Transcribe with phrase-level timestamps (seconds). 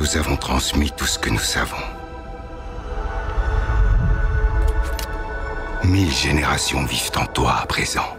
[0.00, 1.76] Nous avons transmis tout ce que nous savons.
[5.84, 8.16] Mille générations vivent en toi à présent.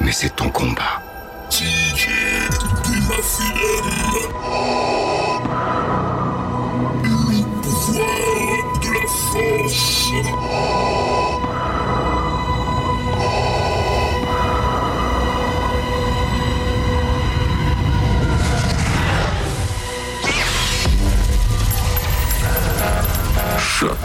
[0.00, 1.02] Mais c'est ton combat.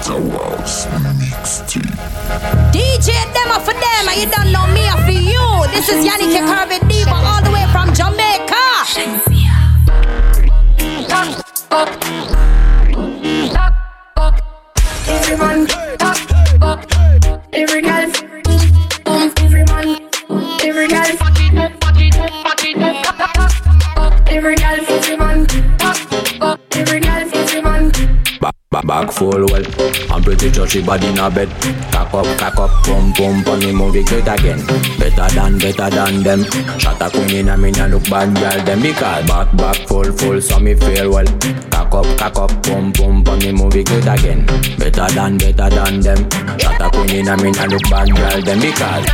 [0.05, 0.85] Shutterworks
[1.17, 1.81] Mixtape.
[2.71, 5.65] DJ demo for them, and you don't know me or for you.
[5.73, 8.53] This is Yannick Carvin Diva all the way from Jamaica.
[11.71, 12.34] Every
[29.15, 29.65] full well.
[30.11, 31.49] I'm pretty sure she body in a bed.
[31.91, 34.59] Cock up, cock up, pum pum, pon me movie great again.
[34.99, 36.43] Better than, better than them.
[36.79, 40.41] Shot a queen in a me look bad girl them because back, back full, full,
[40.41, 41.25] so me feel well.
[41.71, 44.45] Cock up, cock up, pum pum, pon me movie great again.
[44.77, 46.29] Better than, better than them.
[46.59, 49.05] Shot a queen in a me look bad girl them because.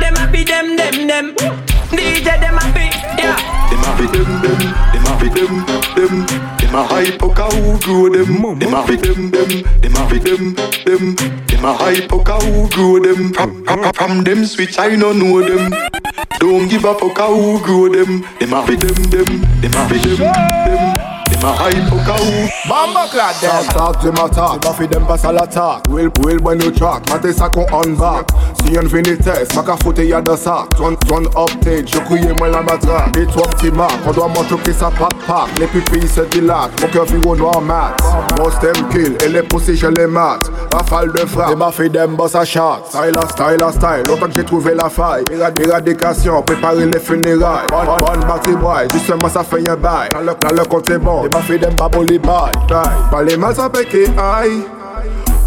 [0.00, 1.51] Them a be them, them, them.
[1.92, 2.88] DJ them a be,
[3.20, 3.36] yeah.
[3.70, 4.60] Them a be them, them,
[4.92, 5.52] them a be them,
[5.94, 6.26] them.
[6.58, 8.58] Them a hype oh, out who grow them.
[8.58, 10.54] Them a be them, them, them a be them,
[10.84, 11.14] them.
[11.46, 13.32] Them a hype oh, out who grow them.
[13.34, 15.70] From, from, from them switch, I no know them.
[16.38, 18.22] Don't give a fuck who grow them.
[18.40, 21.01] Them a be them, them, them a be them, them.
[21.42, 22.50] Them a hype out.
[22.68, 26.08] Bamba clad them Talk, talk, them a talk Ma fi dem pass à l'attaque Will,
[26.22, 28.26] will when you track Mate qu'on on back.
[28.62, 32.32] Si yon vini test Ma ka foute y'a de sac Ton, ton uptage Je crier
[32.38, 35.58] moi la matraque Et toi petit marque On doit montrer ça pack pack.
[35.58, 37.96] Les pupilles se dilatent Mon cœur vire au noir mat
[38.38, 39.16] Most them kill.
[39.24, 42.44] Et les poussées je les mate Rafale de frappe Et ma fi dem boss à
[42.44, 43.64] chat Style à style.
[43.64, 48.24] À style Longtemps que j'ai trouvé la faille Érad- Éradication Préparer les funérailles Bonne, bonne
[48.28, 48.86] party boy.
[48.92, 52.18] Justement ça fait un bail Dans le, dans le compte bon ma fi dem baboli
[52.18, 54.62] bye bye Pas les mal ça peke aïe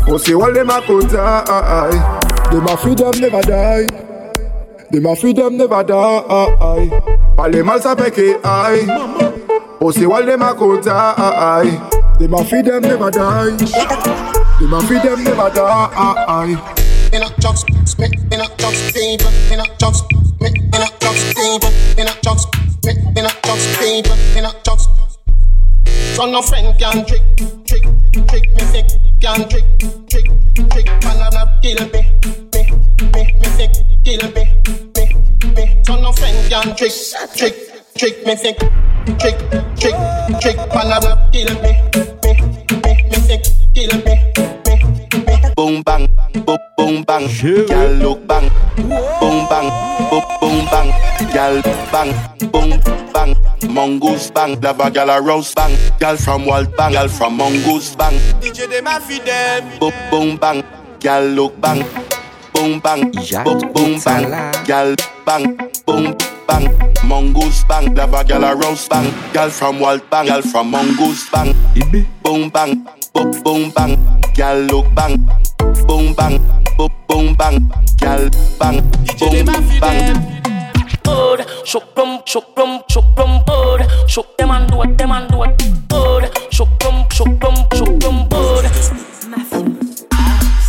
[0.06, 2.00] Pussy all them a could die
[2.51, 3.88] They my freedom never die.
[4.91, 6.90] They my freedom never die.
[7.35, 8.88] Pas les mal ça peke aïe
[9.79, 13.57] Pussy all them a could die They my freedom never die.
[14.59, 16.57] They my freedom never die.
[17.12, 17.28] In a
[17.85, 23.25] spit in a paper, in a spit in a paper, in a jocks, spit in
[23.25, 24.75] a jocks paper, in a jocks.
[26.16, 27.22] So no friend can trick,
[27.68, 27.84] trick,
[28.30, 28.88] trick me sick,
[29.20, 29.66] can trick,
[30.09, 30.26] trick,
[30.72, 31.20] trick, man
[31.62, 32.02] kill me,
[32.53, 32.72] me,
[33.12, 33.74] me, me sick,
[34.06, 34.46] kill me,
[34.96, 35.06] me,
[35.56, 35.84] me.
[35.84, 36.94] So no friend can trick,
[37.36, 37.56] trick,
[37.98, 38.58] trick me sick,
[39.20, 39.38] trick,
[39.76, 39.96] trick,
[40.40, 41.02] trick, man
[41.34, 42.32] kill me, me,
[42.82, 43.44] me, me sick,
[43.74, 44.76] kill me, me,
[45.26, 45.53] me.
[45.53, 46.08] boom bang,
[47.05, 47.27] bang,
[47.67, 48.49] gal look bang,
[49.19, 49.69] boom bang,
[50.09, 50.89] boom boom bang,
[51.33, 51.61] gal
[51.91, 52.09] bang,
[52.51, 52.79] boom
[53.13, 53.33] bang,
[53.69, 58.13] mongoose bang, lava gal a roast bang, gal from Walt bang, gal from mongoose bang,
[58.41, 59.19] DJ them a fi
[59.79, 60.63] boom boom bang,
[60.99, 61.83] gal look bang,
[62.53, 63.11] boom bang,
[63.43, 64.23] boom boom bang,
[64.66, 64.95] gal
[65.25, 66.17] bang, boom
[66.47, 66.66] bang,
[67.05, 71.53] mongoose bang, lava gal a roast bang, gal from Walt bang, gal from mongoose bang,
[72.23, 72.85] boom bang,
[73.16, 73.96] boom boom bang,
[74.36, 75.16] gal look bang,
[75.88, 76.38] boom bang,
[76.78, 77.58] boom boom bang,
[77.98, 78.81] gal bang,
[79.20, 79.46] boom
[79.80, 80.31] bang.
[81.03, 83.86] Bird, shook them, shook them, shook them, bird.
[84.08, 85.58] Shook them and do it, them and do it.
[85.88, 88.66] Bird, shook them, shook them, shook them, bird.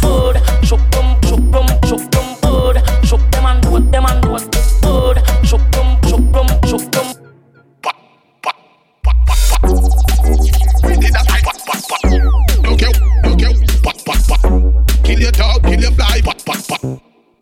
[0.02, 2.82] Bird, shook them, shook them, shook them, bird.
[3.04, 4.44] Shook them and do it, them and do it.
[4.82, 7.25] Bird, shook them, shook them, shook them.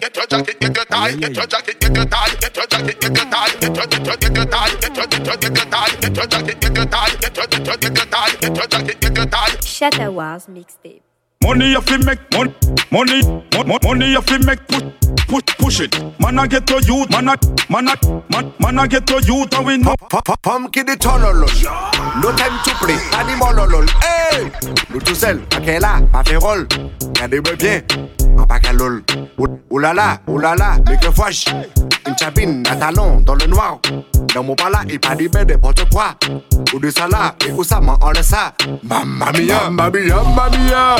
[0.05, 3.01] Get your jacket, get your tie, get your jacket, get your tie, get your jacket,
[3.01, 5.57] get your tie, get your get your get your tie, get your get your get
[5.57, 8.37] your tie, get your jacket, get your tie, get your get your get your tie,
[8.37, 9.57] get your jacket, get your tie.
[9.63, 11.01] Shatta Wars mixtape.
[11.43, 12.55] Money you fi make mon,
[12.93, 13.23] money,
[13.55, 14.83] mon, mon- money you fi make push,
[15.27, 16.21] push, push it.
[16.21, 17.37] Man I get to youth, man I,
[17.71, 17.97] man I,
[18.29, 19.95] man, man I get to youth and we know.
[20.43, 23.87] Pumpkin the tunnel, no time to play, animal lol.
[24.03, 24.53] Hey,
[24.91, 26.69] nous tout seul, pas qu'elle là, pas fait rôle.
[27.01, 27.81] Regardez-moi bien,
[28.39, 29.03] en pas qu'à lol.
[29.39, 31.47] Ouh là là, ouh là là, mais que fouache.
[32.07, 33.79] Une chapine, un talon dans le noir.
[34.35, 36.15] Dans mon pala, il pas dit ben n'importe quoi.
[36.75, 38.53] Ou de ça là, et où ça m'en on laisse ça?
[38.83, 40.97] Mamma mia, mamma mia, mamma mia.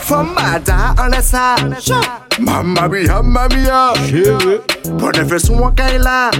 [0.00, 1.56] Femme mada, on laisse ça.
[2.38, 3.92] Mamma mia, mamma mia.
[4.98, 6.30] Prenez fait son là.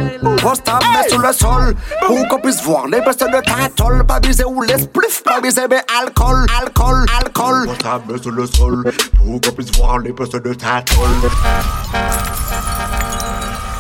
[0.43, 1.75] Poste ta main sur le sol.
[2.07, 4.05] Pour qu'on puisse voir les bestes de tôle.
[4.07, 7.67] Pas biser ou les spliffs, pas biser mais alcool, alcool, alcool.
[7.67, 8.85] Poste ta main sur le sol.
[9.17, 11.31] Pour qu'on puisse voir les bestes de tôle.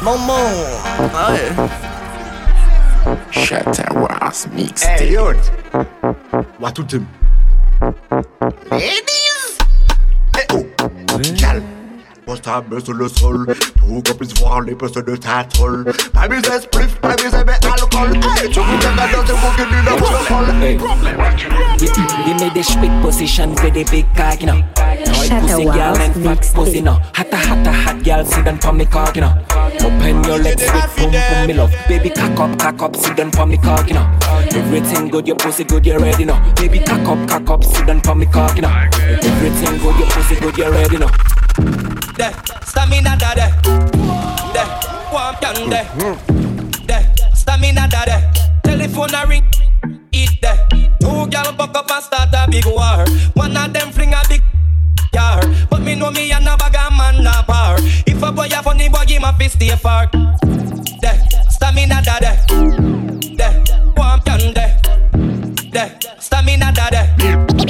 [0.02, 0.50] Maman.
[1.14, 1.52] Ouais.
[3.30, 4.82] Shatterwas mix.
[4.84, 5.50] Hey, youth.
[6.58, 7.06] What to them?
[8.70, 9.58] Ladies.
[10.34, 10.64] Hey, oh.
[11.38, 11.75] Calme.
[12.36, 13.46] Poste ta main sur le sol
[13.78, 15.84] pour qu'on puisse voir les postes de ta troll.
[16.12, 18.20] Pas biser spliff, pas biser mais alcool.
[18.36, 20.54] Hey, tu vous t'es dans ce bouquet du alcool.
[20.60, 20.78] Hey.
[21.78, 24.62] Give me the spit position for the big cock, you know.
[24.76, 26.98] Right pussy girl and fat pussy, no.
[27.14, 29.32] Hotta, hotta, hot girl, sit down for me cock, you know.
[29.80, 31.72] Open your legs, with boom, boom, me love.
[31.88, 34.06] Baby, cock up, cock up, sit down for me cock, you know.
[34.54, 36.38] Everything good, your pussy good, you ready, no.
[36.56, 38.88] Baby, cock up, cock up, sit down for me cock, you know.
[39.22, 41.08] Everything good, your pussy good, you ready, no.
[42.16, 42.32] There,
[42.64, 43.34] stamina da.
[43.34, 44.68] There,
[45.12, 45.84] warm can there.
[46.86, 48.32] There, stamina da there.
[48.64, 49.44] Telephone a ring,
[50.12, 50.66] eat there.
[50.98, 53.04] Two gal buck up and start a big war.
[53.34, 54.42] One of them fling a big
[55.14, 57.76] car, but me know me and a bag of man na par.
[58.06, 60.08] If a boy a funny boy, him a fi stay far.
[61.02, 61.20] There,
[61.50, 62.18] stamina da.
[63.36, 63.64] There,
[63.94, 64.80] warm can there.
[65.70, 67.05] There, stamina da there.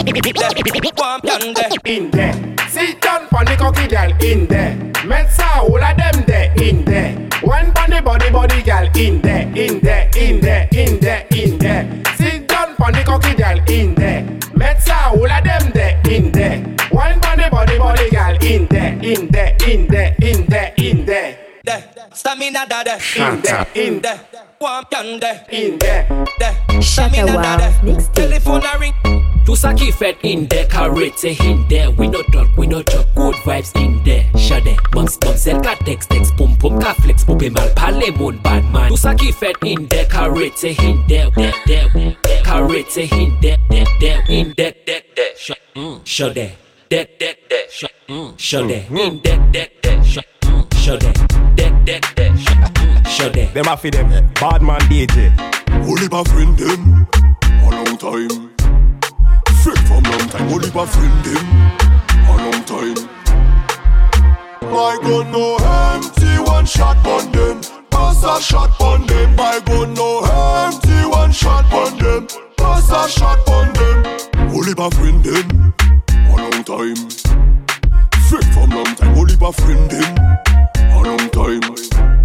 [0.06, 1.68] There, warm can there.
[1.84, 2.32] In there.
[2.68, 4.76] Sit down pon the cocky girl in there.
[5.04, 7.28] Met sa all of them there in there.
[7.42, 11.58] One pon the body body girl in there, in there, in there, in there, in
[11.58, 12.02] there.
[12.16, 14.22] Sit down pon the cocky girl in there.
[14.54, 16.58] Met sa all of them there in there.
[16.90, 21.04] One pon the body body girl in there, in there, in there, in there, in
[21.04, 21.38] there.
[21.64, 23.00] There, stamina da there.
[23.16, 24.20] In there, in there,
[24.60, 25.44] warm can there.
[25.50, 26.06] In there,
[26.38, 28.00] there, stamina da there.
[28.14, 29.25] Telephone a ring.
[29.46, 31.88] Tout ça qui fait in there, carré, c'est in there.
[31.96, 34.24] We no talk, we no joke, good vibes in there.
[34.36, 38.32] Shade, bounce, bounce, elle ka text, text, pum, pum, ka flex, poupé mal, parler mon
[38.42, 38.88] bad man.
[38.88, 42.42] Tout ça qui fait in there, carré, c'est in there, there, there, there.
[42.42, 45.36] Carré, c'est in there, there, there, in there, there, there.
[45.38, 47.70] Shade, mm, shade, there, there, there.
[47.70, 50.04] Shade, mm, in there, there, there.
[50.04, 51.00] Shade, mm, shade,
[51.56, 52.36] there, there, there.
[52.36, 53.54] Shade, mm, shade.
[53.54, 55.30] Them a fi them, bad man DJ.
[55.88, 57.06] Only my friend them,
[57.62, 58.55] a long time.
[60.26, 61.46] Long time, only my friend them,
[62.26, 62.96] a long time.
[64.72, 67.60] My gun no empty, one shot on them.
[67.90, 69.36] Pass a shot on them.
[69.36, 72.26] My gun no empty, one shot on them.
[72.56, 74.50] Pass a shot on them.
[74.52, 75.74] Only my friend them,
[76.10, 76.96] a long time.
[78.28, 80.18] Friend from long time, only my friend them,
[80.90, 82.15] a long time.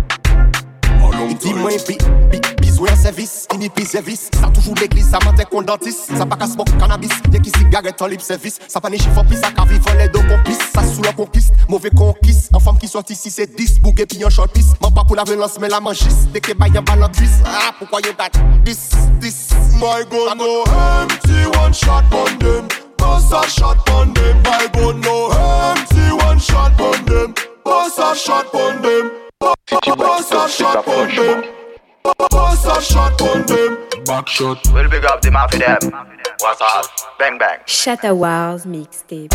[1.29, 1.97] Dis-moi, bi,
[2.31, 4.29] bi, besoin service, inipi service.
[4.33, 6.15] Ça toujours l'église, ça matin qu'on dentiste.
[6.18, 8.59] Ça pas qu'à smoke cannabis, y'a qui cigarette en libre service.
[8.68, 10.59] Ça pas ni chiffre pis, ça qu'à vivre les deux complices.
[10.73, 12.50] Ça sous la conquiste, mauvais conquiste.
[12.53, 14.73] En femme qui sort ici, c'est 10, bouguet puis un short piece.
[14.81, 17.39] Man pas pour la violence, mais la que baille un ballon cuisse.
[17.45, 18.31] Ah, pourquoi y'a dat?
[18.65, 18.89] This,
[19.19, 19.50] this.
[19.75, 22.68] My gun no empty, one shot on them.
[22.97, 24.38] Bust a shot on them.
[24.44, 27.33] My gun no empty, one shot on them.
[27.63, 29.20] Bust a shot on them.
[29.42, 31.44] Bust a shot on them.
[32.04, 33.78] Bust a shot on them.
[34.06, 34.60] Back shot.
[34.71, 35.92] We'll big up the mafia them.
[36.40, 36.86] What's up?
[37.18, 37.60] Bang bang.
[37.66, 39.31] Shatta Wars mixtape.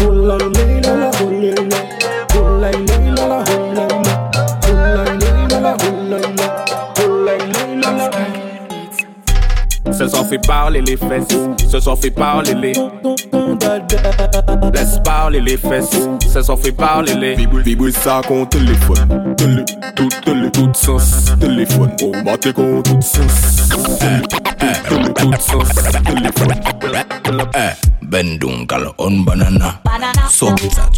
[9.99, 11.37] Ce sont fait parler les fesses,
[11.71, 12.73] ce sont fait parler les.
[14.75, 17.35] Laisse parler les fesses, ce sont fait parler les.
[17.63, 21.93] Vibre ça contre téléphone, télé, tout télé, tout sens, téléphone.
[22.03, 23.69] Oh, battez contre tout sens,
[24.89, 25.69] télé, tout sens,
[26.05, 26.55] téléphone.
[28.03, 29.81] Bendung kalau on banana,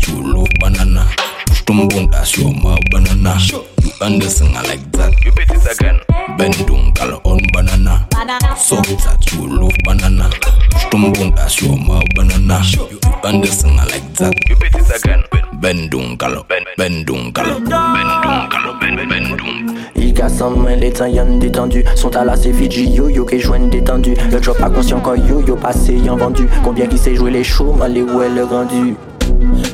[0.07, 1.07] you love banana.
[1.49, 3.37] Push tumbung as your mouth banana.
[3.49, 3.64] You
[4.00, 5.12] understand I like that.
[5.25, 5.99] You beat it again.
[6.37, 8.07] Bendung kalau on banana,
[8.55, 10.28] so that you love banana.
[10.71, 12.61] Push tumbung as your mouth banana.
[12.76, 14.35] You understand I like that.
[14.49, 15.25] You beat it again.
[15.59, 19.75] Bendung kalau ben bendung kalau bendung kalau ben bendung.
[19.97, 23.69] Il casse en main, les temps y'en détendu Sont à la Fiji, yo-yo qui joignent
[23.69, 27.45] détendu Le job pas conscient quand yo-yo passé y'en vendu Combien qui sait jouer les
[27.45, 28.45] shows, mal les où est le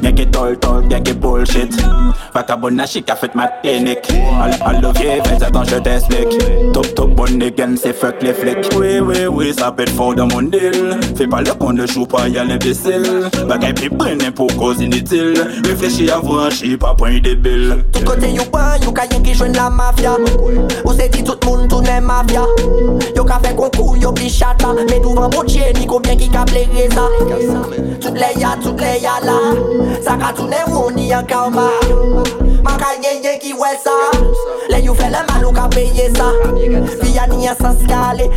[0.03, 1.81] Nyen ki tol tol, nyen ki bullshit.
[2.35, 4.09] Vakabon na chik a fet ma tenik
[4.43, 6.33] Al lovye vez, atan je t'esplik
[6.75, 10.33] Top top bon negen, se fek le flik Oui, oui, oui, sa pet faw dan
[10.33, 13.07] mon dil Fe pale kon de chou pa yal imbesil
[13.47, 15.39] Bagay pi prenen pou koz initil
[15.69, 19.55] Reflechi avranchi, pa pon yi debil Tout kote yon pan, yon ka yon ki jwen
[19.55, 20.17] la mafya
[20.83, 22.43] Ou se di tout moun tounen mafya
[23.15, 24.75] Yon ka fe konkou, yon pi chata.
[24.91, 27.07] Met ouvan botye, ni konbyen ki ka ple reza
[28.03, 29.39] Tout le ya, tout le ya la
[30.03, 31.69] Sa ka tourne ou ni an karma
[32.65, 33.93] Man ka yen yen ki wè sa
[34.71, 36.31] Le you fè le mal ou ka peye sa
[37.03, 37.85] Fiya ni an sans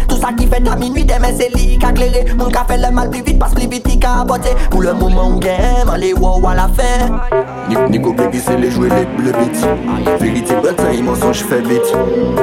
[0.07, 2.91] Tout sa ki fè ta minui demen se li ka klere Moun ka fè le
[2.91, 5.99] mal pli vite pas pli vite ki ka bote Pou le mouman ou gen, man
[5.99, 7.09] le wow à la fin.
[7.89, 9.67] Ni koubyen ki se le jwe let ble bit
[10.21, 11.91] Verite batan yi mensonj fè vite.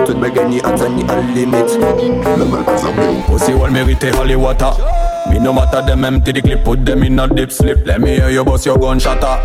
[0.05, 4.13] Tout bagay ni atan ni al limit Le mal pas an ou Pussy well merite
[4.37, 4.73] water
[5.31, 7.79] Me no matter them empty the clip Put them in a deep sleep.
[7.87, 9.39] Let me hear you bust your gun shatter.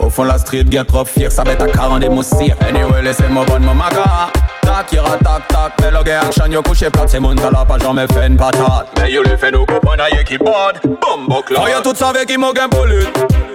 [0.00, 3.44] Au fond la street bien trop fier Ça bête à 40 des moussir Anyway laissez-moi
[3.46, 4.28] bonne mon maga
[4.62, 7.78] Tak ira tak tak Mais le gars action yo couché plat C'est mon talent pas
[7.78, 11.60] jamais fait une patate Mais yo le fait nous copains d'ailleurs qui bad Bombo cloud
[11.64, 13.06] Oh y'a tout savait qui m'a gain bullet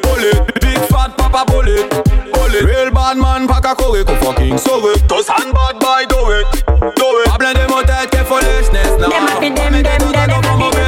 [0.02, 0.32] Bullet.
[0.62, 1.84] Big fat papa bullet
[2.34, 2.74] Bullet.
[2.74, 6.66] Real bad man pas qu'à courir Qu'on fucking sauve Tous and bad boy do it
[6.96, 7.30] Do it.
[7.32, 10.79] Pas plein de mon tête que foolishness now Dem a fi dem, dem, dem, dem,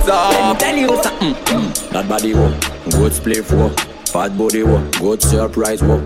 [0.00, 0.58] and bust it up.
[0.58, 1.34] Tell you something.
[1.34, 1.92] Mm-hmm.
[1.92, 2.50] That body wo,
[2.90, 3.68] good split wo,
[4.06, 6.04] fat body wo, good surprise wo.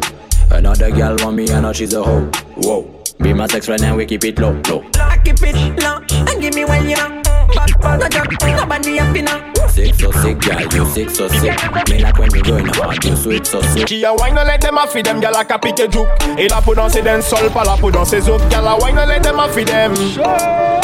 [0.50, 2.30] Another girl want me and now she's a hoe.
[2.56, 4.84] Whoa, be my sex friend and we keep it low, low.
[4.96, 5.96] Lock it it low
[6.28, 10.38] And give me when you Bad bad a drop Nobody happy now sick, so sick,
[10.38, 11.58] girl, you sick, so sick.
[11.90, 13.88] Me like when you going hard, you sweet, so sweet.
[13.88, 16.08] She a wine, no let them a feed them, girl like a capi que juke.
[16.38, 18.94] Et put on dans ses dents, sol pas put on dans ses girl a wine,
[18.94, 19.92] no let them a feed them.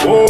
[0.07, 0.27] Oh,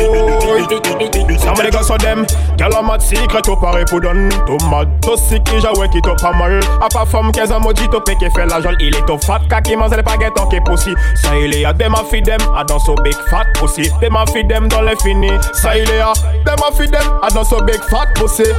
[1.38, 2.26] some of the girls are them.
[2.58, 6.32] Girl I'm at secret, au pareil pour mad, Tomato sick, qui j'aouais it up pas
[6.32, 6.60] mal.
[6.82, 8.76] A pas femme, qu'est-ce un maudit, t'o péqué fait la jolle.
[8.80, 10.92] Il est au fat, kaki, mange les baguettes, on qu'est pussy.
[11.14, 13.90] Ça il est à them a feed them, a dans so big fat pussy.
[14.00, 15.30] Them a feed Don't let finis.
[15.54, 16.12] Ça il est à
[16.44, 18.49] them a feed them, a dans so big fat pussy.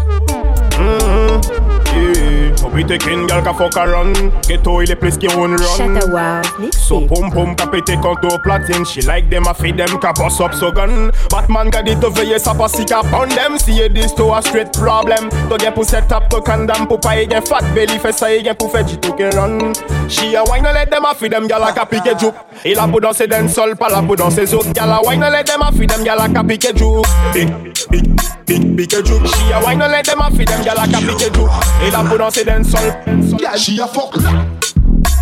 [2.82, 4.10] Pite ken gal ka fok a run
[4.48, 5.78] Geto ile plis ki run run.
[5.78, 6.42] Shut a wow
[6.74, 7.94] So pom pom ka pete
[8.42, 11.12] platin She like them, I feed them, ka boss up so gun.
[11.30, 15.30] Batman ka dit veye sa pasi ka pon dem Siye this to a straight problem.
[15.50, 18.32] To get pussy, set up to kandam Pou pa e gen fat belly face sa
[18.32, 19.76] e gen pou fe jitou ke run.
[20.10, 22.34] She a wine let dem a them, girl gal a ka pike jouk
[22.66, 25.46] Il a pou danse den sol pal put pou danse zouk Girl a wine let
[25.46, 27.54] dem a fi dem gal a ka pike jouk Big,
[27.92, 28.11] big
[28.60, 29.28] big, big juke.
[29.28, 31.52] She a wine let them a feed them Gal a ka pique juke.
[31.86, 32.92] Il a pou danser den sol
[33.40, 34.16] Yeah, she a fuck.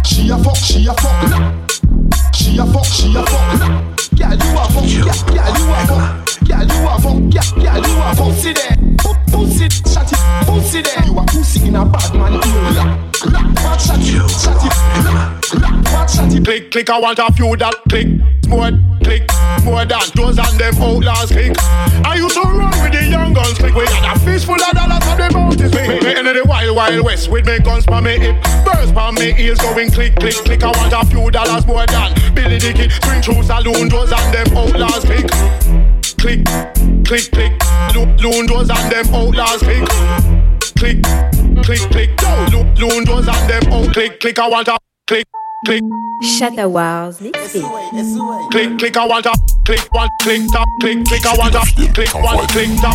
[0.06, 1.70] She a fuck, she a fuck.
[2.34, 4.00] She a fuck, she a fuck.
[4.14, 6.06] Yeah, you a fuck, yeah, you a fuck.
[6.48, 8.28] Yeah, you a fuck, yeah, you a fuck.
[8.28, 8.76] Pussy there,
[9.32, 11.06] pussy, shut it, pussy there.
[11.06, 13.10] You a pussy in a bad man ear.
[13.20, 14.74] Bad shut it, shut it
[15.84, 18.08] Bad shut it Click, click, I want a few that click
[18.48, 18.72] More,
[19.04, 19.28] click,
[19.64, 21.56] more than those and them outlaws click
[22.06, 24.72] I used to run with the young guns click We had a fish full of
[24.74, 28.02] dollars on the mountains click Me into the wild, wild west with me guns pa
[28.02, 28.36] me hip.
[28.66, 30.64] Birds pa me ears going click, click, click.
[30.64, 34.34] I want a few dollars more than Billy the Kid Swing through saloon doors and
[34.34, 35.28] them outlaws click
[36.20, 36.44] Click,
[37.06, 37.54] click, click
[37.96, 39.88] Loon doors and them outlaws click
[40.76, 41.04] Click,
[41.64, 42.20] click, click
[42.80, 43.94] Loon doors and them out.
[43.94, 44.40] Click, click.
[44.40, 45.28] I want a click,
[45.66, 45.84] click.
[46.22, 46.60] Mixtape.
[48.52, 49.32] Click, click, I want a
[49.64, 51.60] click, one, click, tap, click, click, I want a
[51.94, 52.94] click, one, click, tap.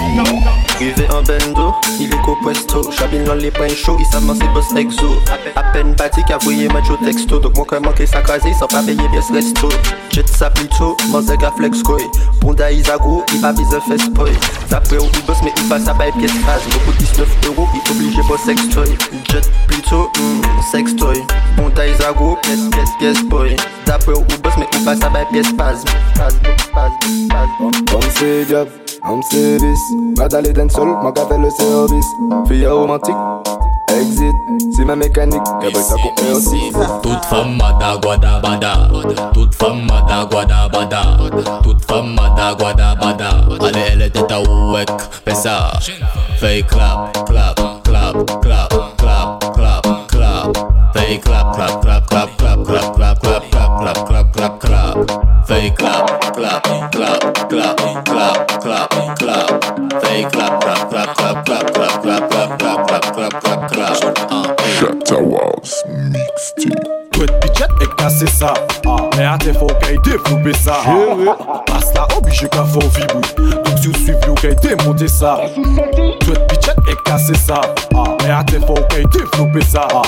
[0.78, 4.48] Rivé en bendo, il est qu'au puesto Chabine dans les points chauds, il s'avance ses
[4.48, 5.22] boss exo.
[5.56, 7.38] À peine bâti qu'a voyé macho texto.
[7.38, 9.68] Donc mon cœur manqué sa casé sans pas payer pièce resto.
[10.10, 11.98] Jet ça plutôt, mozeg à flex koi.
[12.40, 14.32] Ponda Isago, il va bise fest boy
[14.68, 17.78] D'après où il bosse mais il passe à bail pièce base Beaucoup 19 euros, il
[17.78, 18.96] est obligé pour sextoy.
[19.30, 21.22] Jet plutôt, mm, sextoy.
[21.56, 23.56] Ponda Isago, pièce, pièce, pièce boy
[23.86, 25.84] D'après où il bosse mais il passe à bail pièce base
[27.90, 28.68] Comme c'est job,
[29.02, 29.78] comme service
[30.16, 32.06] Mad aller dans sol, moi qu'a fait le service
[32.48, 33.14] Fille romantique,
[33.90, 34.34] exit.
[34.76, 36.72] C'est ma mécanique, veut ça couper aussi.
[37.02, 38.88] Toute femme mada guada bada
[39.32, 41.02] Toute femme mada guada bada
[41.62, 43.30] Toute femme mada guada bada
[43.60, 44.88] Allez elle était à ouek
[45.24, 45.72] Fais ça.
[46.38, 48.68] Fais clap, clap, clap, clap,
[48.98, 50.56] clap, clap, clap.
[50.92, 51.93] Fais clap, clap, clap,
[52.64, 58.06] clap, clap, clap, clap, clap, clap, clap, clap, clap, clap Fais clap, clap, clap, clap,
[58.06, 59.64] clap, clap, clap
[60.02, 65.20] Fais clap, clap, clap, clap, clap, clap, clap, clap, clap, clap, clap, clap, clap Shatta
[65.20, 68.54] Wow's mixtape Twet pitchet et casser ça
[69.16, 70.78] Mais à tes faut qu'elle développer ça
[71.66, 75.40] Passe là, obligé qu'à faut vibrer Donc you suis plus gay, démonter ça.
[75.54, 77.60] Tu es pitchette et casser ça.
[77.94, 79.86] Ah, mais à tes faux gay, développer ça.
[79.92, 80.02] Ah,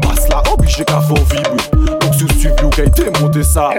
[0.00, 3.70] passe la robe, j'ai qu'à faux vibre sou stup yo kay te monte sa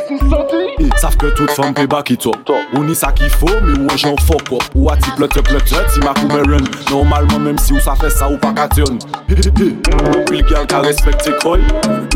[0.99, 4.17] saf ke tout fam pe baki top Ou ni sa ki fo, mi ou anjan
[4.27, 7.95] fok up Ou ati plete plete, ti makou me ren Normalman menm si ou sa
[7.99, 11.63] fe sa ou pa katyon Wil gyal ka respekte koy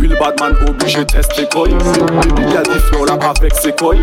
[0.01, 4.01] Wil badman oblige teste koy Wil yal di fyo la pa vek se koy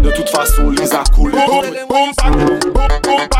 [0.00, 1.36] De tout fason li za koule
[1.90, 2.40] Boum bang,
[2.72, 3.30] boum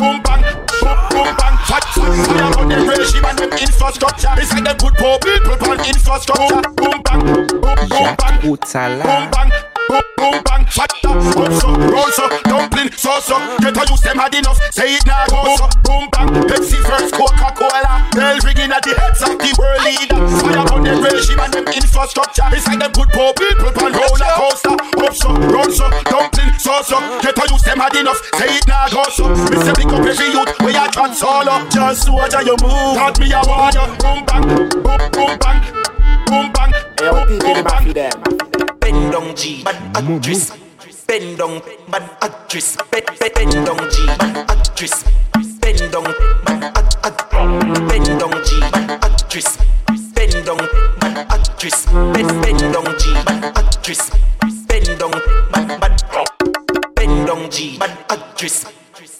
[0.00, 0.42] boom bang,
[0.80, 1.56] boom boom bang.
[1.68, 4.32] Fat fire on the regime and them infrastructure.
[4.38, 6.64] It's like them put poor people on infrastructure.
[6.74, 9.69] Boom bang, boom boom bang, boom bang.
[9.90, 11.18] Boom, boom, bang, fat up,
[11.58, 15.26] so, roll so, dumpling, so, so Get a use them hard enough, say it now,
[15.26, 19.82] go so Boom, bang, Pepsi first, Coca-Cola Bell ringing at the heads of the world
[19.82, 21.66] leader Fire on the regime and them.
[21.74, 26.54] infrastructure It's like them good poor people on roller coaster Up so, roll so, dumpling,
[26.54, 29.90] so, so Get a use them hard enough, say it now, go so say pick
[29.90, 33.42] up every youth, we a trans solo Just watch how you move, taught me a
[33.42, 35.58] warrior Boom, bang, boom, boom, bang
[36.30, 38.49] Boom, bang, boom, boom, bang
[38.80, 40.52] Bend down G, bad actress.
[41.06, 41.60] Bend down,
[41.90, 42.76] bad actress.
[42.90, 43.06] Bend,
[43.66, 45.04] down G, bad actress.
[45.60, 46.04] Bend down,
[46.44, 47.30] bad act, act.
[47.88, 49.56] Bend down G, bad actress.
[50.14, 50.58] Bend down,
[51.00, 51.86] bad actress.
[51.86, 54.10] Bend, bend down G, bad actress.
[54.68, 55.10] Bend down,
[55.52, 56.02] bad, bad.
[56.94, 58.64] Bend down G, bad actress.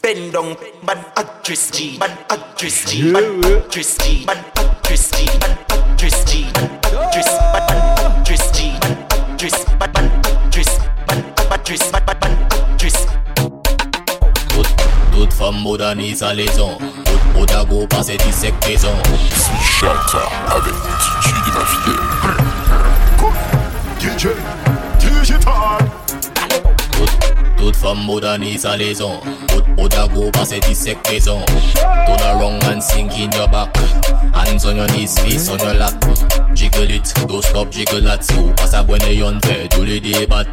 [0.02, 5.58] Bend down, bad actress G, bad actress G, bad actress G, bad actress G, bad
[5.70, 6.50] actress G,
[15.70, 18.88] modernise à l'aison Toute Odago passe 17 maisons.
[19.62, 22.02] Chata avec DJ de ma fidèle
[24.00, 24.26] DJ
[27.80, 31.40] Femme modernise à l'aison Toute Odago passe 17 maisons
[31.75, 33.75] Turn around and sink in your back.
[34.34, 35.94] Hands on your knees, face on your lap.
[36.54, 40.44] Jiggle it, don't stop, jiggle that So pass a bonne yon fait tous les débats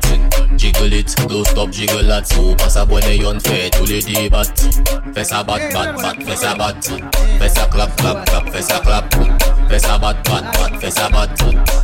[0.56, 4.44] Jiggle it, don't stop, jiggle that So pass a bonne yon fait tous les débats
[5.14, 6.74] Fais ça bat, bat, bat, fais ça bat
[7.40, 9.16] Fais ça clap, clap, clap, fais ça clap.
[9.70, 11.28] Fais ça bat, bat, bat, fais ça bat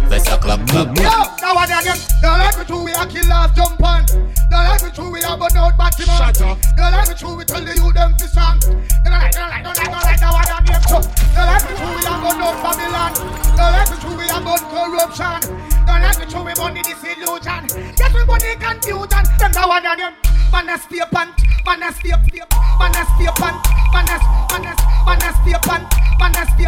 [0.09, 3.31] Fais ça clap, clap, Yo, now and again, don't like me true, we a kill
[3.31, 4.06] off jump on.
[4.49, 6.34] Don't like me true, we a burn out batty man.
[6.34, 8.60] Don't like me true, we tell the youth them to song.
[8.60, 10.99] Don't like, don't like, don't like, don't like, now and so.
[11.01, 13.13] Don't like me true, we a burn out Babylon.
[13.54, 15.39] Don't like me true, we a burn corruption.
[15.86, 17.62] Don't like me true, we burn the disillusion.
[17.97, 19.23] Yes, we burn the confusion.
[19.38, 20.13] Them now and again,
[20.49, 22.41] man a stay pant, man a stay, stay
[22.79, 23.59] pant,
[23.93, 24.17] man a,
[24.51, 24.73] man a,
[25.05, 25.86] man a stay pant,
[26.19, 26.67] man a stay,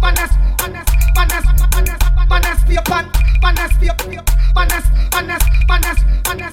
[0.00, 0.26] man a,
[0.60, 1.96] man a, man a, man a,
[2.28, 3.08] man a stay pant,
[3.42, 3.90] man a stay,
[4.54, 5.94] man a, man a, man a,
[6.26, 6.50] man a,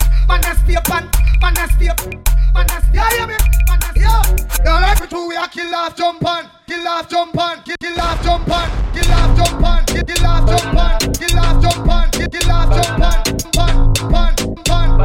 [1.42, 2.94] man a stay pant, man a stay, man a stay.
[2.94, 3.36] Yeah, hear me?
[3.68, 4.24] Man a, yeah.
[4.66, 5.28] You like me too?
[5.28, 8.70] We a kill off, jump on, kill off, jump on, kill, kill off, jump on,
[8.94, 12.52] kill off, jump on, kill, kill off, jump on, kill off, jump on, kill, kill
[12.52, 14.34] off, jump on, pon, pon,
[14.66, 14.98] pon.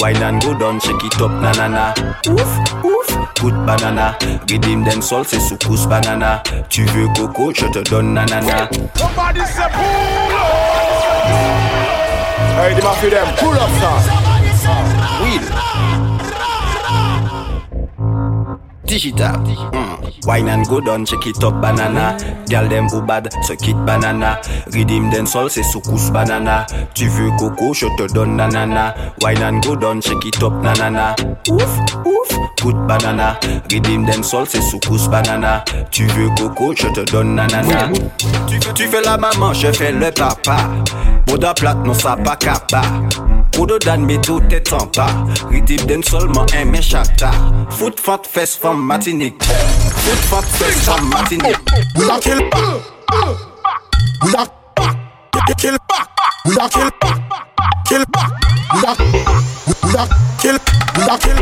[0.00, 1.94] Wine and go down, shake it up, na na na.
[2.28, 3.08] Ouf, ouf,
[3.40, 4.16] good banana.
[4.48, 6.42] Redeem them soul, c'est soukous banana.
[6.70, 8.68] Tu veux coco, je te donne nanana.
[8.94, 10.70] Somebody say pull up.
[12.56, 13.96] Hey, the mafia them, pull up, sir.
[15.22, 15.69] Wheel.
[19.00, 19.32] Digital.
[19.72, 20.26] Mm.
[20.26, 22.18] Wine and go down, check it up banana.
[22.50, 24.38] Girl them who bad, suck it banana.
[24.66, 26.66] Redeem them soul, c'est soukous banana.
[26.92, 28.94] Tu veux coco, je te donne nanana.
[29.22, 31.16] Wine and go down, check it up nanana.
[31.48, 32.28] Ouf, ouf,
[32.60, 33.40] good banana.
[33.72, 35.64] Redeem them soul, c'est soukous banana.
[35.90, 37.88] Tu veux coco, je te donne nanana.
[38.46, 40.58] Tu, tu fais la maman, je fais le papa.
[41.26, 42.82] Boda plate, non ça pas capa.
[43.60, 45.12] Podo dan mais tout est en bas.
[45.50, 47.30] Redeem them seulement un méchata.
[47.68, 49.42] Foot fat fest from Martinique.
[49.44, 51.58] Foot fat fest from Martinique.
[51.94, 52.80] We a kill back.
[54.22, 54.46] We a
[55.58, 56.08] kill back.
[56.46, 57.20] We a kill back.
[57.84, 58.30] Kill back.
[58.72, 58.96] We a
[59.76, 60.08] we a
[60.40, 60.56] kill.
[60.96, 61.36] We a kill.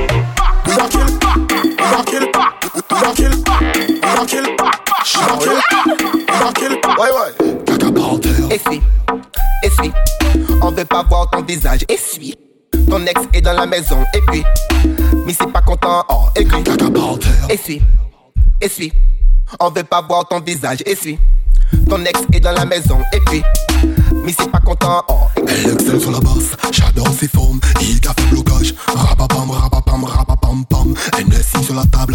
[0.66, 1.06] We a kill.
[1.06, 2.26] We a kill.
[2.26, 2.42] We
[2.98, 3.30] a kill.
[3.30, 4.48] We a kill.
[4.48, 5.60] We a kill.
[6.26, 6.74] We a kill.
[6.98, 7.30] Ouais, ouais.
[7.64, 8.50] Caca par terre.
[8.50, 8.82] Essuie,
[9.62, 9.92] essuie.
[10.62, 11.84] On veut pas voir ton visage.
[11.88, 12.34] Essuie.
[12.88, 14.04] Ton ex est dans la maison.
[14.14, 14.44] Et puis,
[15.26, 16.04] mais c'est pas content.
[16.08, 17.50] Oh, terre.
[17.50, 17.82] Essuie,
[18.60, 18.92] essuie.
[19.60, 20.82] On veut pas voir ton visage.
[20.86, 21.18] Essuie.
[21.88, 22.98] Ton ex est dans la maison.
[23.12, 23.42] Et puis,
[24.24, 25.02] mais c'est pas content.
[25.08, 25.14] Oh,
[25.46, 28.74] Elle excelle sur la basse, j'adore ses formes, il a fait blocage.
[28.86, 30.94] Rapapam, rapapam, rapapam, pam.
[31.18, 32.14] NSI sur la table,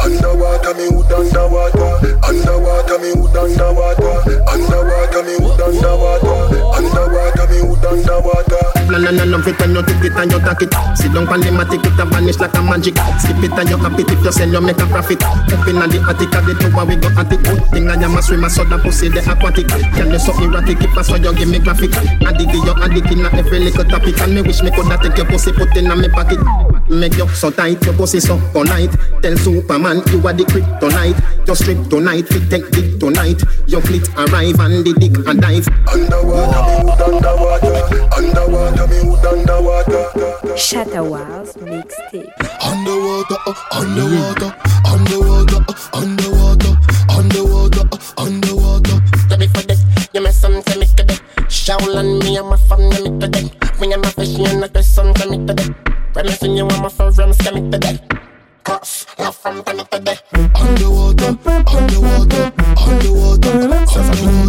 [0.00, 2.18] Underwater, me hood underwater.
[2.22, 4.14] Underwater, me hood underwater.
[4.48, 6.38] Underwater, me hood underwater.
[6.76, 8.62] Underwater, me hood underwater.
[8.88, 10.72] No, no, no, no, fit when you take it and you take it.
[10.96, 12.96] Sit down on the matic, it a vanish like a magic.
[13.20, 15.22] Skip it and you happy if you sell, you make a profit.
[15.22, 17.44] Up in the attic, at the tower, we go at it.
[17.68, 19.68] Thing I am a swimmer, so the pussy the aquatic.
[19.68, 21.92] Tell you so erratic, if I saw you give me graphic.
[22.24, 24.20] Addict, you addict in every little topic.
[24.20, 26.40] And me wish me coulda take your pussy, put in a me pocket.
[26.88, 28.96] Make you so tight, your pussy so polite.
[29.20, 31.16] Tell Superman you are the kryptonite.
[31.46, 33.40] Just strip tonight, fit take dick tonight.
[33.66, 35.66] Your fleet arrive and the dick and dive.
[35.88, 37.72] Underwater, me hood underwater.
[38.12, 40.04] Underwater, me hood underwater.
[40.56, 42.28] Shatta Wars mixtape.
[42.60, 44.50] Underwater, uh, underwater,
[44.84, 46.72] underwater, uh, underwater,
[47.08, 48.96] underwater, uh, underwater.
[49.30, 49.82] Ready for this?
[50.12, 51.16] You mess some to me today.
[51.48, 53.50] Shaolin me and my family me today.
[53.80, 55.72] Me and my fish, you and the son to me today.
[56.12, 57.98] Promising you and my forums to me today.
[58.68, 60.18] Cross, love from today.
[60.34, 64.47] Underwater, underwater, underwater, underwater,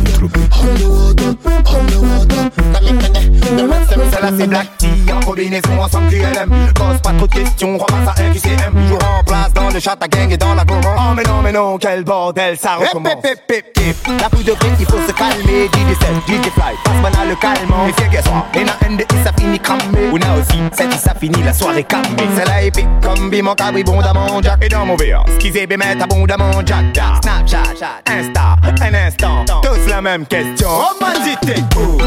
[4.38, 9.00] c'est Black Tea en combinaison ensemble QLM Pose pas trop de questions, repasse à Toujours
[9.20, 11.52] en place dans le chat à gang et dans la gourmand Oh mais non mais
[11.52, 13.24] non, quel bordel, ça recommence.
[14.22, 15.68] La poudre de brique, il faut se calmer.
[15.68, 17.88] DJ 7, DJ Fly, passe a le calmant.
[17.88, 21.42] Et c'est soir, et na NDI ça finit cramé Ou na aussi, c'est ça finit
[21.44, 22.28] la soirée calmée.
[22.36, 24.64] C'est la épique, comme bim en cabri, abondamment Jack.
[24.64, 25.24] Et dans mon verre,
[25.68, 26.86] bémet abondamment Jack.
[27.24, 27.64] Snapchat,
[28.06, 29.46] Insta, un instant.
[29.62, 31.98] Tous la même question Oh man dit t'es où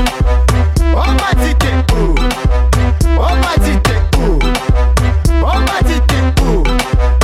[0.80, 2.14] Oh m'a dit t'es où
[3.16, 4.38] Oh m'a dit t'es où
[5.40, 6.64] Oh m'a dit t'es où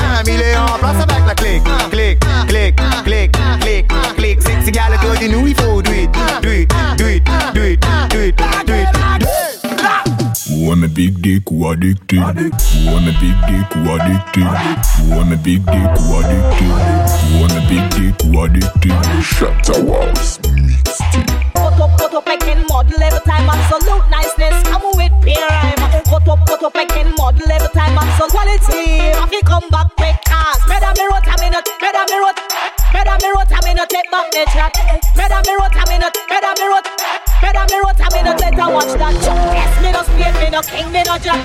[0.04, 5.18] Un million en place avec la clique Clique, clique, clique, clique, clique Sexy gal autour
[5.20, 6.10] de nous, il faut do it
[6.42, 8.36] Do it, do it, do it, do it,
[8.66, 8.88] do it
[10.48, 12.18] Who want a big dick who addicted?
[12.20, 14.44] Who want a big dick who addicted?
[14.96, 16.70] Who want a big dick who addicted?
[17.18, 19.22] Who want a big dick who addicted?
[19.22, 20.38] Shut the walls,
[26.58, 28.98] Put up, up again, model every time, absolute quality.
[29.14, 30.66] If you come back quick, cast.
[30.66, 31.62] Better me root, I'm in it.
[31.78, 32.34] Better me root.
[32.90, 33.86] Better me root, I'm in it.
[33.86, 34.74] Take back the chat.
[35.14, 36.14] Better me root, I'm in it.
[36.26, 36.86] Better me root.
[37.38, 38.38] Better me root, I'm in it.
[38.42, 39.14] Better watch that.
[39.54, 41.38] Yes, me no spade, me no king, me no jack.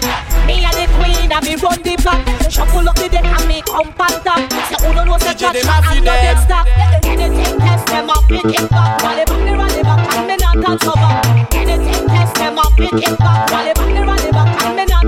[0.49, 2.17] Me and the queen, and me run the block.
[2.49, 4.41] Shuffle up the deck and me come pan top.
[4.49, 6.65] So who don't know say chat, and no dead stock.
[7.05, 8.97] Anything test them up, pick it back.
[9.05, 11.13] Rally back, rally back, and me not dance over.
[11.53, 13.53] Anything test them up, pick it back.
[13.53, 13.92] Rally back,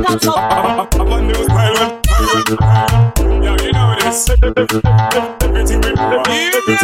[0.08, 0.38] that's up.
[0.96, 2.06] I'm a new island.
[3.44, 4.30] Yeah, you know this.
[4.30, 5.92] Everything we
[6.52, 6.76] do.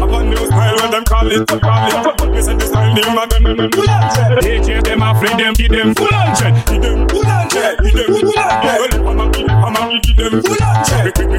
[0.00, 2.18] I'm a new style when them call it, call it.
[2.18, 4.42] But we said this time, them a gun, gun, full on jet.
[4.42, 6.66] They chase them, I free them, give them full on jet.
[6.66, 8.92] Give them full on jet, give them full on jet.
[9.02, 11.16] Well, I'm a, I'm a, give them full on jet.
[11.18, 11.32] Full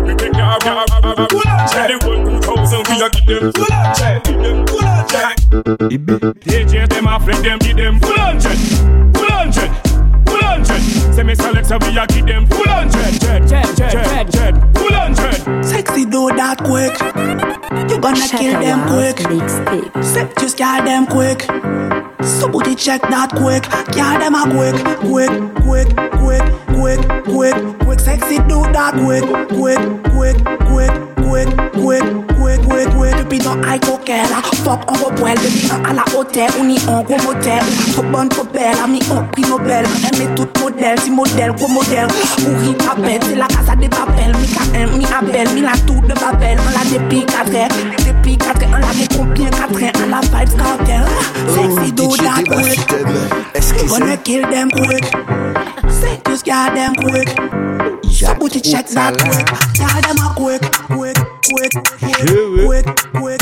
[1.47, 2.50] on jet.
[3.01, 5.37] The whole two thousand a give them full on check,
[5.87, 6.45] give them full on check.
[6.45, 8.57] DJ them a free them, give them full on check,
[9.17, 9.71] full on check.
[10.27, 10.81] Full hundred.
[11.15, 13.19] Say me select so we a give them full hundred.
[13.19, 14.53] Jet, jet, jet, jet, jet.
[14.77, 15.65] Full hundred.
[15.65, 16.93] Sexy do that quick.
[17.89, 19.17] You gonna kill them quick.
[20.03, 21.41] Set just get them quick.
[22.21, 23.63] Somebody check that quick.
[23.95, 24.77] Get them a quick,
[25.09, 25.33] quick,
[25.65, 25.89] quick,
[26.21, 26.45] quick,
[26.77, 27.99] quick, quick, quick.
[27.99, 29.81] Sexy do that quick, quick,
[30.13, 30.37] quick,
[30.69, 32.03] quick, quick, quick,
[32.35, 33.15] quick, quick, quick.
[33.17, 34.27] Depuis dans high coquette,
[34.63, 37.63] fuck on boire depuis un à la hôtel ou ni en gros motel.
[37.93, 39.85] Trop bonne, trop belle, ami on prix Nobel.
[40.13, 42.07] Aimé toute modèle, si modèle, gros modèle.
[42.37, 44.35] Pourri papel, c'est la casa des papels.
[44.41, 46.57] Mi KM, mi Abel, mi la tour de Babel.
[46.59, 47.67] On l'a depuis 4 heures,
[48.05, 48.69] depuis 4 heures.
[48.73, 49.49] On l'a des combien?
[49.49, 51.05] 4 heures, on l'a vibes cartel.
[51.55, 52.79] Sexy do that quick.
[53.87, 55.05] Gonna kill them quick.
[55.89, 57.60] Say just get them quick.
[58.31, 59.43] Somebody check that quick.
[59.75, 61.19] Get them a quick, quick,
[61.51, 62.23] quick, quick,
[62.63, 63.41] quick, quick,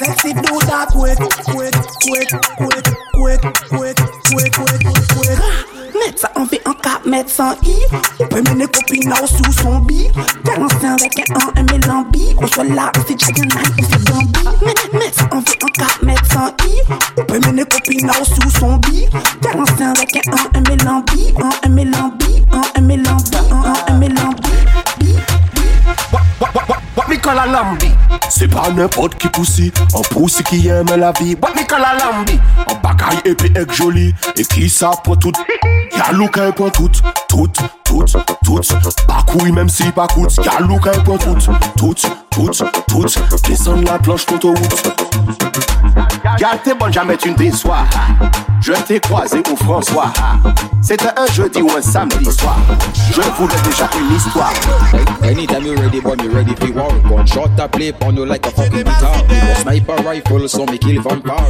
[0.00, 2.80] Sexy do that quick, quick, quick, quick,
[3.20, 3.96] quick, quick,
[4.32, 5.80] quick, quick, quick.
[5.92, 7.76] Mettre ça en V en 4 mètres sans I.
[8.20, 10.08] On peut mener copine là sous son bi.
[10.44, 12.34] Balancer avec un 1, un mélambi.
[12.38, 14.44] On soit là, on Jack and Nine, on fait Bambi.
[14.94, 16.80] Mettre ça en V en 4 mètres sans I.
[17.18, 19.06] On peut mener copine là sous son bi.
[19.42, 21.34] Balancer avec un 1, un mélambi.
[21.64, 21.68] Un,
[27.20, 27.90] Nicolas Lambi
[28.30, 31.34] Se pa nepot ki pousi An pousi ki yeme la vi.
[31.42, 35.36] Wap Nicolas Lambi An bagay epi ek joli E ki sa pou tout.
[35.98, 38.04] Yalou kay pou tout Tout, tout,
[38.42, 38.72] tout.
[39.06, 41.36] Bakouy mem si bakout Yalou kay pou tout.
[41.76, 43.20] Tout, tout, tout.
[43.50, 44.80] Desan la planche konto wout
[46.40, 50.12] Yal te bon jamet un bin swa Ha Je t'ai croisé au François.
[50.82, 52.58] C'était un jeudi ou un samedi soir.
[53.10, 54.52] Je voulais déjà une histoire.
[55.22, 58.46] Anytime you ready boy me ready for war Gun shot a play on you like
[58.46, 59.24] a fucking guitar.
[59.28, 61.40] Me sniper rifle so me kill from far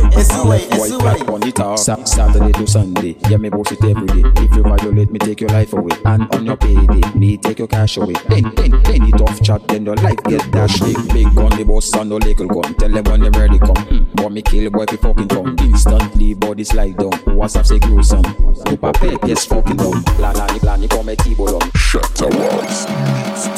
[0.45, 3.17] White black on guitar Saturday to Sunday.
[3.29, 4.23] Yeah me boss it every day.
[4.43, 5.97] If you violate me take your life away.
[6.05, 8.15] And on your payday me take your cash away.
[8.31, 10.85] Any, any, any tough chat then your life get dashed.
[10.85, 12.75] Big, big gun the boss and no little gun.
[12.75, 13.75] Tell them when they ready come.
[13.75, 14.15] Mm.
[14.15, 15.57] Boy me kill boy fi fucking come.
[15.61, 17.37] Instantly body slide down.
[17.37, 18.23] WhatsApp say gruesome
[18.67, 20.03] Coupe à paix pièce fucking down.
[20.17, 22.87] Planani plani comme un tibolon Shut the walls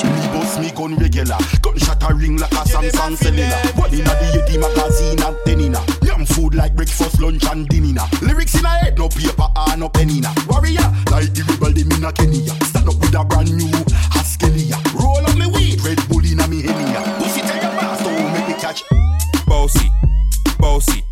[0.05, 1.37] Me boss me gun regular.
[1.63, 3.57] Gunshot a ring like a Samsung cellular.
[3.77, 8.07] One inna the Yeti magazine and ten inna Yum food like breakfast, lunch and dinner
[8.23, 11.93] Lyrics in a head, no paper or no pen inna Warrior, like the rebel them
[11.93, 12.55] inna Kenya.
[12.65, 13.71] Stand up with a brand new
[14.15, 18.33] Haskelia Roll on me weed, Red Bull inna me henia Pussy tell your boss, don't
[18.33, 18.85] make me catch.
[19.47, 19.91] Bossy,
[20.59, 21.05] bossy,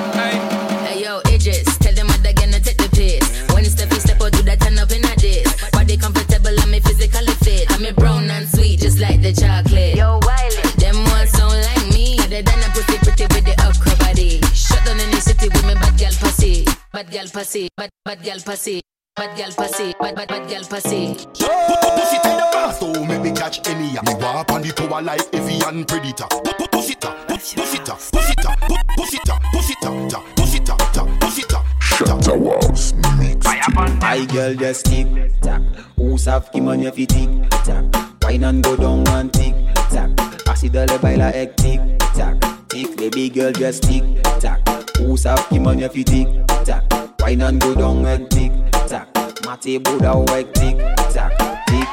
[17.51, 18.81] pussy, bad bad gal pussy.
[19.15, 21.15] Bad gal pussy, bad bad bad gal pussy.
[21.15, 25.01] Pussy tell your boss, don't make me catch any ya Me walk on the tower
[25.01, 26.27] like heavy and predator
[26.71, 28.55] Pussy ta, pussy ta, pussy ta,
[28.95, 33.45] pussy ta, pussy ta, ta, pussy ta, ta, pussy ta Shut the walls Mix
[33.99, 35.07] My girl just tick
[35.41, 35.61] tack.
[35.97, 37.29] Who's have him on your feet tick
[37.65, 37.83] tack?
[38.23, 39.55] Wine and go down one tick
[39.89, 40.15] tack.
[40.45, 41.81] Pass it all baila egg tick
[42.15, 42.39] tack.
[42.69, 44.03] Tick baby girl just tick
[44.39, 44.61] tack.
[44.97, 46.27] Who's have him on your feet tick
[46.63, 46.90] tack?
[47.21, 48.51] Wine and go down egg tick
[48.87, 49.07] tack.
[49.45, 50.77] Mate Buddha egg tick
[51.13, 51.37] tack.
[51.67, 51.87] Tick.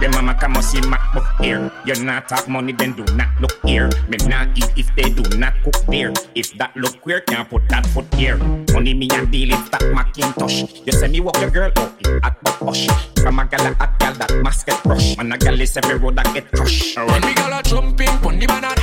[0.00, 1.70] Them mama come and see MacBook here.
[1.86, 3.88] You not talk money, then do not look here.
[4.08, 6.12] Me not eat if they do not cook there.
[6.34, 8.36] If that look queer, can't put that foot here.
[8.74, 10.82] Money me and deal it that Macintosh.
[10.84, 12.88] You say me walk your girl out in at the push.
[13.22, 15.16] From a gal a hot gal that must get crush.
[15.16, 16.98] Man a gal is every road that get crushed.
[16.98, 18.81] When me gal a jumping pon the banana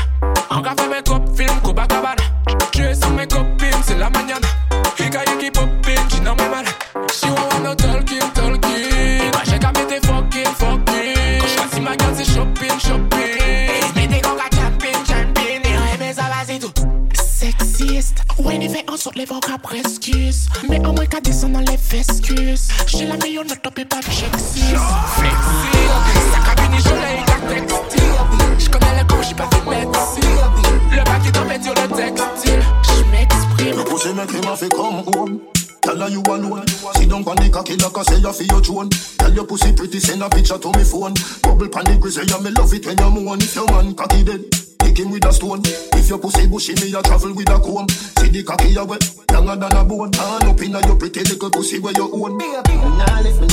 [40.49, 41.13] picture to me phone.
[41.41, 43.41] Bubble pan the grizzly yeah me love it when you moan.
[43.41, 44.41] If your man cocky dead
[44.79, 45.61] Kick him with a stone.
[45.65, 47.87] If your pussy bushy me a travel with a comb.
[47.89, 50.11] See the cocky a wet Longer than a bone.
[50.11, 52.37] Turn up inna your pretty little pussy where you own.
[52.37, 53.47] Me nah lift, me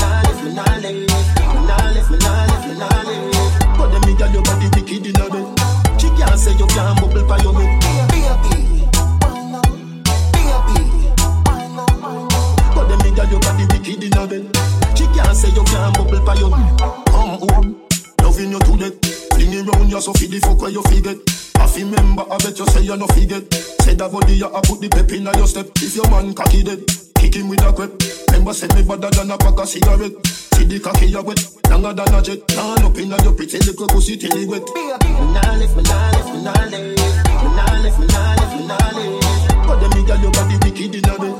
[16.25, 17.77] bubble pa neck Come home
[18.23, 18.97] Loving you to death
[19.35, 21.19] Fling it round you so fi the fuck where you forget
[21.57, 23.53] I fi remember I bet you say you no forget.
[23.83, 25.67] Say that body you a put the pep inna your step.
[25.77, 26.81] If your man cocky dead
[27.17, 27.91] Kick him with a crep
[28.31, 30.15] Remember said me better than a pack of cigarette.
[30.27, 31.41] See the cocky you wet.
[31.71, 32.47] Longer than a jet.
[32.49, 34.63] Turn up inna your pretty little pussy till it wet.
[34.63, 34.93] Me
[35.33, 38.67] nah lift, me nah lift, me nah lift Me nah lift, me nah lift, me
[38.69, 41.37] nah lift But them me girl your body wicked inna bed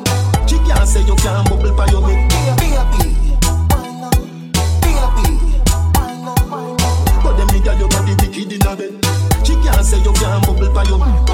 [0.49, 3.26] She can't say you can't bubble pa your neck
[7.67, 8.95] girl your body wicked inna bed.
[9.45, 11.27] She can't say you can't bubble pa your neck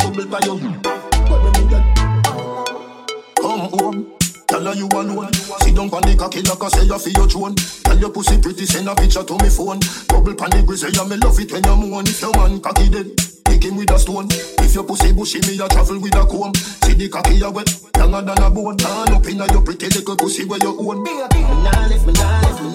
[0.00, 1.84] Bubble pa your neck But them me girl
[3.40, 4.12] Come home
[4.48, 7.28] Tell her you alone Sit down on the cocky like I say you feel your
[7.28, 9.78] throne Tell your pussy pretty send a picture to me phone.
[10.08, 12.06] Bubble pan the grizzly yeah me love it when you moan.
[12.06, 14.28] If your man cocky dead Kick him with a stone.
[14.62, 16.54] If your pussy bushy me a travel with a comb.
[16.54, 17.66] See the cocky a wet
[17.98, 18.76] Longer than a bone.
[18.76, 21.02] Turn up inna your pretty little pussy where you own.
[21.02, 22.69] Nah lift, me nah lift, me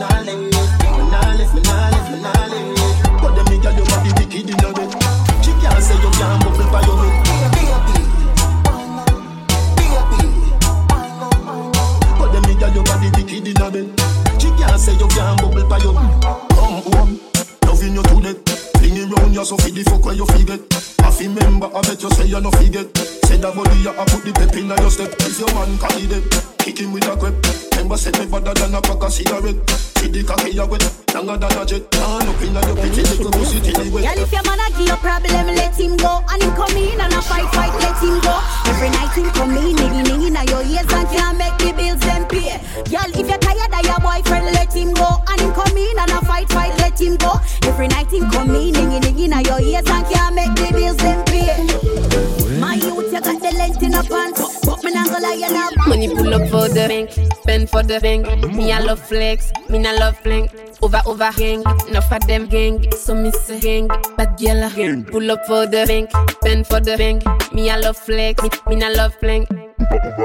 [57.75, 58.25] for the bank.
[58.55, 60.49] Me I love flex, me love plank.
[60.81, 62.79] Over over gang, enough of them gang.
[62.93, 65.03] So me say gang, bad girl gang.
[65.03, 66.09] Pull up for the bank,
[66.39, 67.23] spend for the bank.
[67.53, 69.49] Me I love flex, me, love plank.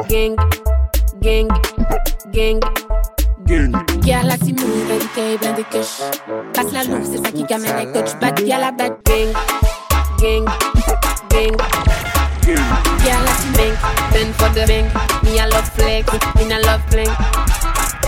[0.08, 0.36] Gang,
[1.20, 1.48] gang,
[2.32, 2.60] gang.
[3.50, 5.98] Girl, la si mou, ben kay, ben de kush
[6.54, 9.34] Passe la loupe, c'est ça qui amène les coach Bad girl, la bad gang,
[10.20, 10.46] gang,
[11.30, 13.76] gang Girl, la si bang,
[14.12, 14.86] bend for the bang
[15.22, 17.10] Me I love flex, me I love blank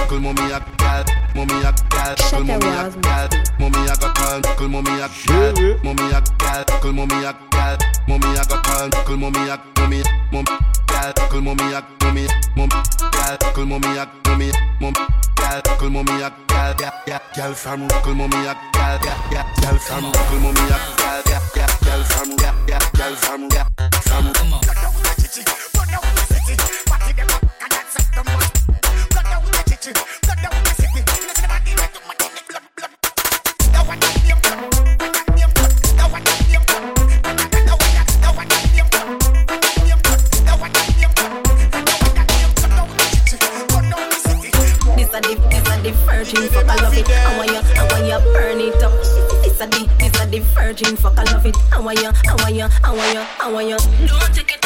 [0.08, 3.28] Call mommy a gal, mommy a gal, call mommy a gal,
[3.58, 7.78] mommy a got call, call mommy a gal, mommy a gal, call mommy a gal,
[8.08, 10.02] mommy a got call, call mommy a mommy,
[10.32, 10.44] mom
[10.86, 12.26] gal, call mommy a mommy,
[12.56, 14.50] mom gal, call mommy a mommy,
[14.80, 14.92] mom
[15.36, 19.46] gal, call mommy a gal, gal, gal, gal fam, call mommy a gal, gal, gal,
[19.62, 21.21] gal fam, call mommy a gal,
[46.32, 47.10] This the, I love it.
[47.10, 49.11] I want you, I want you burn it up
[49.62, 50.96] a the, this a the virgin.
[50.96, 51.56] Fuck I love it.
[51.72, 54.61] I want you, I want you, I want you, I want you Don't take it,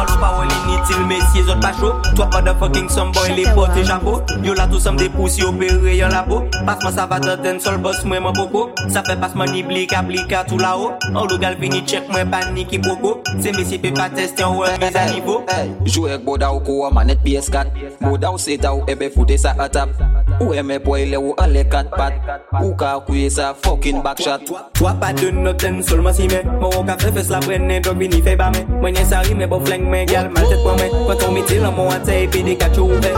[0.00, 3.44] Alo pa wè li nitil mesye zot pa chou Twa pa da fucking somboy li
[3.52, 4.14] pote japo
[4.46, 7.76] Yo la tou som de pousi opere yon la po Pasman sa va daten sol
[7.84, 11.36] bos mwen mwen poko Sa fe pasman ni blika blika tout la ho An lo
[11.42, 14.96] gal vini chek mwen panik ki poko Se mesye pe pa teste an wè miz
[14.96, 15.44] a nivou
[15.84, 19.52] Jou ek boda ou kou wè manet PS4 Boda ou seta ou ebe foute sa
[19.60, 19.92] atap
[20.40, 22.16] Ou eme boy le ou ale kat pat
[22.62, 24.48] Ou ka kouye sa fokin backshot.
[24.74, 27.80] Twa pa dun no ten solman si men Mwen wou ka fe fes la prene
[27.84, 30.62] drog vini fe ba men Mwen nye sari men bo fleng men gal mal tet
[30.64, 33.12] pou men Mwen ton mi til an mwen ate epi de kachou ouve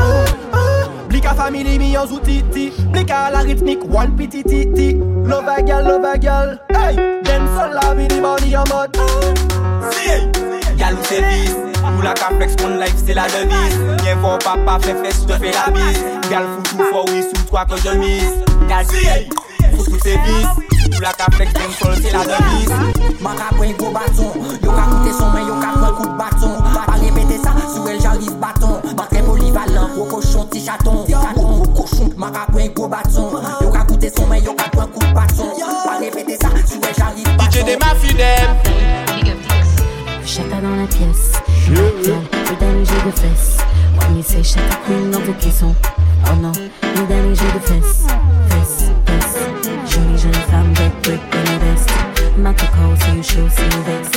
[1.12, 4.94] Blika family mi yon zou titi Blika la ritmik wal piti titi
[5.28, 8.96] Love a gal, love a gal Hey, den sol la mi di bandi yon mod
[9.92, 10.16] Si,
[10.80, 14.40] gal ou se vis Mou la ka flex kon life se la devis Nye vou
[14.42, 17.76] papa fe fes te fe la bis Gal fou tout fort oui sous toi que
[17.76, 18.32] je mise.
[18.66, 19.28] Gal c'est
[19.76, 20.46] faut tout service
[20.96, 22.70] Ou la complexe den sol c'est la devise
[23.20, 24.32] Man ka pren gros bâton.
[24.62, 26.56] Yo ka koute son men, yo ka pren coup de bâton.
[26.86, 28.80] Pas répéter ça, sur elle j'arrive bâton.
[28.96, 31.04] Bantre polyvalent, gros cochon, petit chaton.
[31.34, 33.28] Gros gros cochon, man ka pren gros bâton.
[33.60, 35.52] Yo ka koute son men, yo ka pren coup de bâton.
[35.84, 37.50] Pas répéter ça, sur elle j'arrive bâton.
[37.50, 39.36] DJ des mafidem
[40.24, 41.32] Shatta dans la pièce.
[41.66, 41.92] Girl,
[42.48, 43.58] le dernier jeu de fesses.
[44.00, 45.74] When you say Shatta Queen dans vos caissons.
[46.26, 48.06] Oh non, le dernier jeu de fesses.
[48.48, 49.38] Fesses, fesses.
[49.90, 51.90] Jolie jeune femme, get brick in the best.
[52.38, 54.10] Mata call, so you show, see you vex.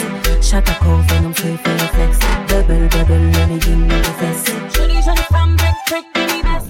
[0.48, 2.20] Chata call, venom, so you feel flex.
[2.48, 4.48] Bubble, bubble, let me give me the fest.
[4.76, 6.70] Jolie jeune femme, break, break, baby best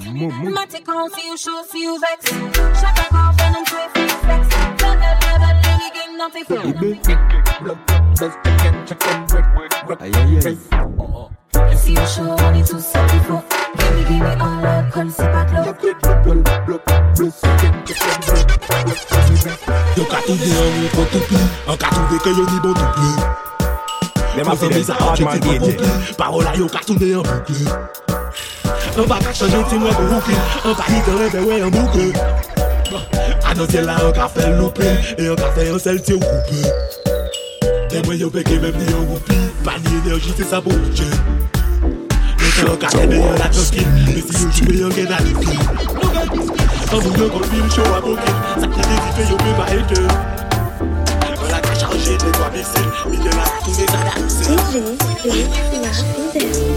[0.56, 2.30] Matic on, see you show, see you vex
[2.80, 4.48] Shut up, off, and I'm free, free, flex
[4.82, 6.44] Level, level, let me give nothing
[11.56, 13.42] for Si au chaud, on est tous ce qu'il faut.
[13.78, 16.82] Give me, give me all l'alcool, c'est pas de l'eau.
[19.96, 21.40] Yo ka touve an yon kon tout pli
[21.72, 23.12] An ka touve ke yo ni bon tout pli
[24.36, 25.62] Dem a An fi san dem misa hard man objektif an gate.
[25.62, 27.56] boucle Parola yo ka tourne an boucle
[29.00, 31.72] An pa ka chanje ti mwen pou houke An pa hit an rebe we an
[31.72, 32.12] boucle
[33.48, 36.20] Anon se la an ka fe loupe E an ka fe an sel ti ou
[36.20, 36.95] koupe
[37.96, 41.06] Te mwen yo peke mem ni an woupi Pa ni enerji se sa pou bouche
[42.42, 45.18] Yo se an ka tebe yon la toskin E si yo jube yon gen a
[45.24, 49.52] liki An moun yo kon film show a bouke Sa ki de dipe yo pe
[49.56, 54.12] ba ete An la ka chanje de kwa bese Mi de la toune sa da
[54.28, 56.76] DJ Big La Fidel.